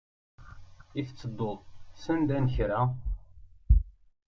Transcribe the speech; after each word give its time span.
I 0.99 1.01
tedduḍ 1.07 1.59
sanda 2.03 2.37
n 2.43 2.45
kra? 2.55 2.81